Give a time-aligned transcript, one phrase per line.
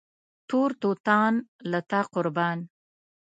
[0.49, 1.33] تور توتان
[1.71, 2.57] له تا قربان